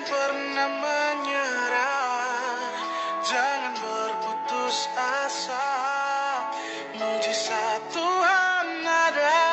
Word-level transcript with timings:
Jangan 0.00 0.32
pernah 0.32 0.70
menyerah. 0.80 2.72
Jangan 3.20 3.74
berputus 3.84 4.88
asa. 4.96 5.68
Mujizat 6.96 7.84
Tuhan 7.92 8.80
ada 8.80 9.44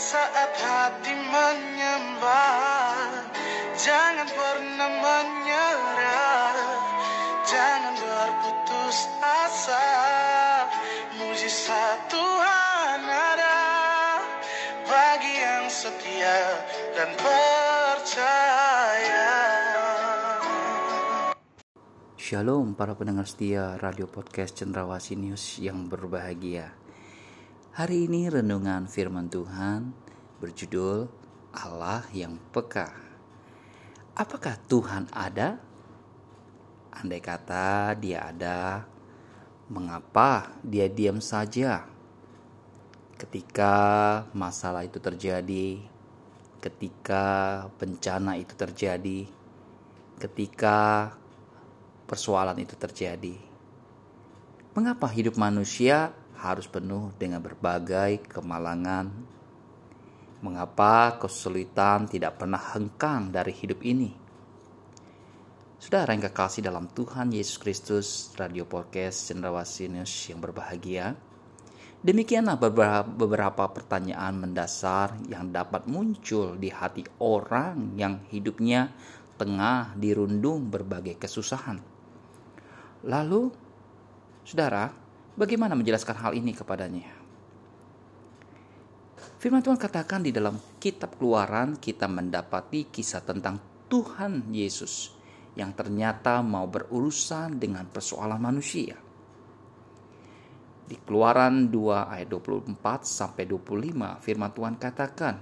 Saat 0.00 0.48
hati 0.48 1.12
menyembah. 1.28 3.20
Jangan 3.76 4.32
pernah 4.32 4.90
menyerah. 5.04 6.56
Jangan 7.44 8.00
berputus 8.00 9.12
asa. 9.20 9.88
Mujizat 11.20 12.00
Tuhan 12.08 13.00
ada 13.12 13.60
Bagi 14.88 15.36
yang 15.36 15.68
setia 15.68 16.64
dan 16.96 17.12
percaya 17.20 18.83
Shalom 22.24 22.72
para 22.72 22.96
pendengar 22.96 23.28
setia 23.28 23.76
radio 23.76 24.08
podcast 24.08 24.56
Cendrawasih 24.56 25.12
News 25.20 25.60
yang 25.60 25.92
berbahagia. 25.92 26.72
Hari 27.76 28.08
ini 28.08 28.32
renungan 28.32 28.88
firman 28.88 29.28
Tuhan 29.28 29.92
berjudul 30.40 31.04
Allah 31.52 32.00
yang 32.16 32.40
peka. 32.48 32.96
Apakah 34.16 34.56
Tuhan 34.56 35.04
ada? 35.12 35.60
Andai 36.96 37.20
kata 37.20 37.92
dia 38.00 38.24
ada, 38.24 38.88
mengapa 39.68 40.48
dia 40.64 40.88
diam 40.88 41.20
saja? 41.20 41.84
Ketika 43.20 43.76
masalah 44.32 44.88
itu 44.88 44.96
terjadi, 44.96 45.76
ketika 46.64 47.24
bencana 47.76 48.40
itu 48.40 48.56
terjadi, 48.56 49.28
ketika 50.16 51.12
persoalan 52.04 52.56
itu 52.60 52.76
terjadi. 52.76 53.36
Mengapa 54.74 55.06
hidup 55.06 55.38
manusia 55.38 56.10
harus 56.34 56.66
penuh 56.66 57.14
dengan 57.14 57.38
berbagai 57.38 58.26
kemalangan? 58.26 59.06
Mengapa 60.42 61.16
kesulitan 61.22 62.04
tidak 62.04 62.42
pernah 62.42 62.60
hengkang 62.60 63.32
dari 63.32 63.54
hidup 63.54 63.80
ini? 63.86 64.12
Saudara 65.80 66.16
yang 66.16 66.24
kekasih 66.26 66.64
dalam 66.64 66.88
Tuhan 66.90 67.28
Yesus 67.32 67.60
Kristus, 67.60 68.32
Radio 68.40 68.64
Podcast 68.64 69.28
Cendrawasih 69.28 69.92
News 69.92 70.12
yang 70.32 70.40
berbahagia. 70.40 71.12
Demikianlah 72.04 72.60
beberapa 73.08 73.64
pertanyaan 73.72 74.36
mendasar 74.36 75.16
yang 75.28 75.48
dapat 75.48 75.88
muncul 75.88 76.56
di 76.60 76.68
hati 76.68 77.04
orang 77.20 77.96
yang 77.96 78.20
hidupnya 78.28 78.92
tengah 79.40 79.96
dirundung 79.96 80.68
berbagai 80.68 81.16
kesusahan. 81.16 81.93
Lalu, 83.04 83.52
saudara, 84.48 84.88
bagaimana 85.36 85.76
menjelaskan 85.76 86.16
hal 86.24 86.32
ini 86.32 86.56
kepadanya? 86.56 87.12
Firman 89.36 89.60
Tuhan 89.60 89.76
katakan 89.76 90.24
di 90.24 90.32
dalam 90.32 90.56
kitab 90.80 91.20
keluaran 91.20 91.76
kita 91.76 92.08
mendapati 92.08 92.88
kisah 92.88 93.20
tentang 93.20 93.60
Tuhan 93.92 94.48
Yesus 94.48 95.12
yang 95.52 95.76
ternyata 95.76 96.40
mau 96.40 96.64
berurusan 96.64 97.60
dengan 97.60 97.84
persoalan 97.92 98.40
manusia. 98.40 98.96
Di 100.84 100.96
keluaran 101.04 101.68
2 101.68 102.08
ayat 102.08 102.28
24 102.32 102.72
sampai 103.04 103.44
25 103.44 104.24
firman 104.24 104.52
Tuhan 104.52 104.80
katakan 104.80 105.36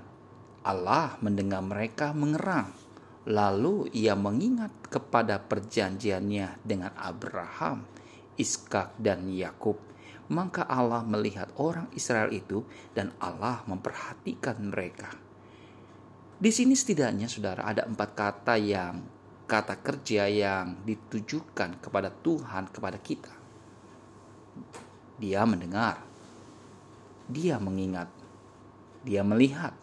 Allah 0.66 1.14
mendengar 1.22 1.62
mereka 1.62 2.10
mengerang 2.10 2.81
Lalu 3.22 3.90
ia 3.94 4.18
mengingat 4.18 4.90
kepada 4.90 5.38
perjanjiannya 5.38 6.62
dengan 6.66 6.90
Abraham, 6.98 7.86
Iskak 8.34 8.98
dan 8.98 9.30
Yakub. 9.30 9.78
Maka 10.32 10.66
Allah 10.66 11.06
melihat 11.06 11.52
orang 11.60 11.86
Israel 11.94 12.32
itu 12.34 12.66
dan 12.96 13.14
Allah 13.22 13.62
memperhatikan 13.68 14.58
mereka. 14.58 15.12
Di 16.42 16.50
sini 16.50 16.74
setidaknya 16.74 17.30
saudara 17.30 17.62
ada 17.62 17.86
empat 17.86 18.10
kata 18.18 18.54
yang 18.58 18.98
kata 19.46 19.84
kerja 19.84 20.26
yang 20.32 20.80
ditujukan 20.82 21.78
kepada 21.84 22.08
Tuhan 22.08 22.72
kepada 22.72 22.96
kita. 22.96 23.34
Dia 25.20 25.44
mendengar, 25.44 26.00
dia 27.28 27.60
mengingat, 27.60 28.08
dia 29.04 29.20
melihat, 29.22 29.76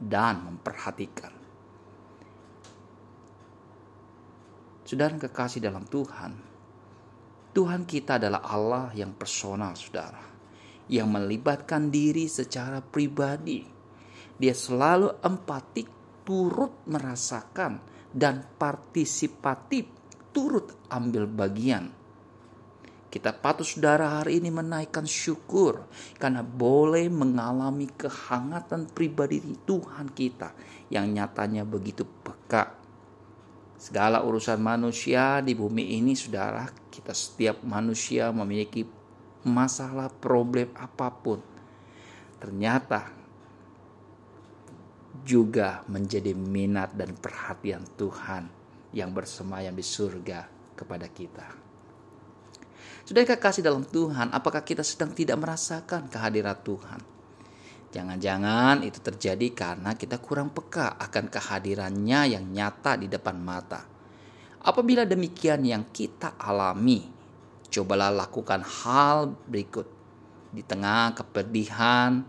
dan 0.00 0.40
memperhatikan. 0.48 1.33
Saudara 4.84 5.16
kekasih 5.16 5.64
dalam 5.64 5.88
Tuhan, 5.88 6.36
Tuhan 7.56 7.88
kita 7.88 8.20
adalah 8.20 8.44
Allah 8.44 8.92
yang 8.92 9.16
personal, 9.16 9.72
saudara, 9.80 10.20
yang 10.92 11.08
melibatkan 11.08 11.88
diri 11.88 12.28
secara 12.28 12.84
pribadi. 12.84 13.64
Dia 14.36 14.52
selalu 14.52 15.24
empatik, 15.24 15.88
turut 16.28 16.84
merasakan, 16.84 17.80
dan 18.12 18.44
partisipatif, 18.60 19.88
turut 20.36 20.76
ambil 20.92 21.32
bagian. 21.32 21.88
Kita 23.08 23.32
patut 23.32 23.64
saudara 23.64 24.20
hari 24.20 24.36
ini 24.36 24.52
menaikkan 24.52 25.08
syukur 25.08 25.88
karena 26.20 26.44
boleh 26.44 27.08
mengalami 27.08 27.88
kehangatan 27.88 28.92
pribadi 28.92 29.40
Tuhan 29.64 30.12
kita 30.12 30.52
yang 30.92 31.08
nyatanya 31.08 31.64
begitu 31.64 32.04
peka 32.04 32.83
Segala 33.74 34.22
urusan 34.22 34.58
manusia 34.62 35.42
di 35.42 35.52
bumi 35.52 35.98
ini, 35.98 36.14
saudara, 36.14 36.64
kita 36.88 37.10
setiap 37.12 37.60
manusia 37.66 38.30
memiliki 38.30 38.86
masalah, 39.44 40.08
problem 40.08 40.72
apa 40.78 41.10
pun. 41.12 41.42
Ternyata 42.40 43.12
juga 45.24 45.82
menjadi 45.88 46.36
minat 46.36 46.92
dan 46.92 47.16
perhatian 47.16 47.84
Tuhan 47.96 48.48
yang 48.92 49.10
bersemayam 49.10 49.74
di 49.74 49.82
surga 49.82 50.46
kepada 50.76 51.08
kita. 51.08 51.46
Sudah 53.04 53.20
kasih 53.24 53.60
dalam 53.60 53.84
Tuhan, 53.84 54.32
apakah 54.32 54.64
kita 54.64 54.80
sedang 54.80 55.12
tidak 55.12 55.36
merasakan 55.36 56.08
kehadiran 56.08 56.56
Tuhan? 56.64 57.00
Jangan-jangan 57.94 58.82
itu 58.82 58.98
terjadi 58.98 59.54
karena 59.54 59.94
kita 59.94 60.18
kurang 60.18 60.50
peka 60.50 60.98
akan 60.98 61.30
kehadirannya 61.30 62.34
yang 62.34 62.50
nyata 62.50 62.98
di 62.98 63.06
depan 63.06 63.38
mata. 63.38 63.86
Apabila 64.66 65.06
demikian 65.06 65.62
yang 65.62 65.86
kita 65.94 66.34
alami, 66.34 67.06
cobalah 67.70 68.10
lakukan 68.10 68.66
hal 68.66 69.38
berikut. 69.46 69.86
Di 70.50 70.66
tengah 70.66 71.14
kepedihan, 71.14 72.26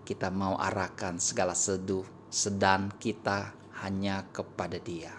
kita 0.00 0.32
mau 0.32 0.56
arahkan 0.56 1.20
segala 1.20 1.52
seduh, 1.52 2.08
sedan 2.32 2.88
kita 2.96 3.52
hanya 3.84 4.24
kepada 4.32 4.80
Dia. 4.80 5.12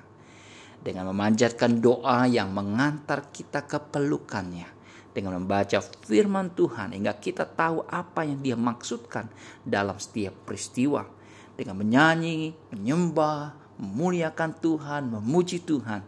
Dengan 0.82 1.14
memanjatkan 1.14 1.78
doa 1.78 2.26
yang 2.26 2.50
mengantar 2.50 3.30
kita 3.30 3.70
ke 3.70 3.78
pelukannya 3.78 4.74
dengan 5.14 5.38
membaca 5.38 5.80
firman 5.80 6.52
Tuhan 6.52 6.98
hingga 6.98 7.14
kita 7.22 7.46
tahu 7.46 7.86
apa 7.86 8.26
yang 8.26 8.42
dia 8.42 8.58
maksudkan 8.58 9.30
dalam 9.62 10.02
setiap 10.02 10.34
peristiwa 10.44 11.06
dengan 11.54 11.78
menyanyi, 11.78 12.58
menyembah, 12.74 13.54
memuliakan 13.78 14.52
Tuhan, 14.58 15.14
memuji 15.14 15.62
Tuhan. 15.62 16.02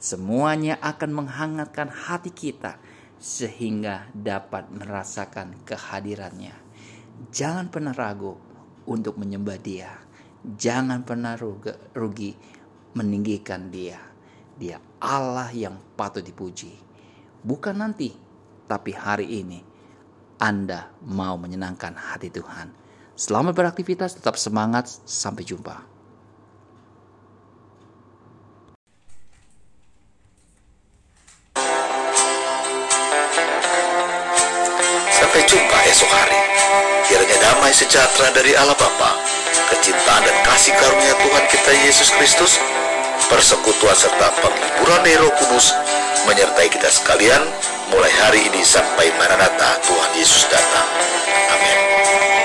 Semuanya 0.00 0.80
akan 0.82 1.10
menghangatkan 1.24 1.92
hati 1.92 2.34
kita 2.34 2.80
sehingga 3.20 4.08
dapat 4.16 4.72
merasakan 4.72 5.60
kehadirannya. 5.68 6.56
Jangan 7.28 7.68
pernah 7.68 7.92
ragu 7.92 8.34
untuk 8.88 9.20
menyembah 9.20 9.60
dia. 9.60 9.92
Jangan 10.40 11.04
pernah 11.04 11.36
rugi 11.92 12.32
meninggikan 12.96 13.68
dia. 13.68 14.00
Dia 14.56 14.80
Allah 15.04 15.52
yang 15.52 15.76
patut 15.94 16.24
dipuji. 16.24 16.72
Bukan 17.44 17.76
nanti 17.76 18.29
tapi 18.70 18.94
hari 18.94 19.26
ini 19.26 19.58
Anda 20.38 20.94
mau 21.02 21.34
menyenangkan 21.34 21.90
hati 21.98 22.30
Tuhan. 22.30 22.70
Selamat 23.18 23.58
beraktivitas, 23.58 24.14
tetap 24.14 24.38
semangat, 24.38 24.86
sampai 25.02 25.42
jumpa. 25.42 25.74
Sampai 35.10 35.42
jumpa 35.50 35.78
esok 35.90 36.10
hari. 36.14 36.38
Kiranya 37.10 37.36
damai 37.42 37.74
sejahtera 37.74 38.30
dari 38.32 38.54
Allah 38.54 38.78
Bapa, 38.78 39.18
kecintaan 39.74 40.22
dan 40.22 40.36
kasih 40.46 40.72
karunia 40.78 41.14
Tuhan 41.18 41.44
kita 41.50 41.72
Yesus 41.84 42.08
Kristus, 42.14 42.56
persekutuan 43.26 43.98
serta 43.98 44.30
penghiburan 44.40 45.04
Roh 45.20 45.34
Kudus 45.36 45.74
menyertai 46.28 46.68
kita 46.68 46.90
sekalian 46.90 47.40
mulai 47.88 48.12
hari 48.20 48.44
ini 48.48 48.60
sampai 48.60 49.08
Maranatha 49.16 49.80
Tuhan 49.84 50.10
Yesus 50.16 50.44
datang. 50.50 50.88
Amin. 51.54 52.39